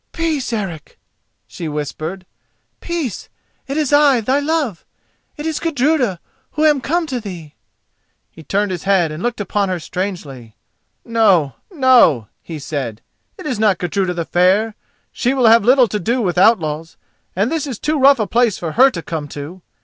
[0.13, 0.97] "Peace, Eric!"
[1.45, 2.25] she whispered.
[2.79, 3.29] "Peace!
[3.67, 4.83] It is I, thy love.
[5.37, 6.19] It is Gudruda,
[6.53, 7.53] who am come to thee."
[8.31, 10.55] He turned his head and looked upon her strangely.
[11.05, 13.01] "No, no," he said,
[13.37, 14.73] "it is not Gudruda the Fair.
[15.11, 16.97] She will have little to do with outlaws,
[17.35, 19.61] and this is too rough a place for her to come to.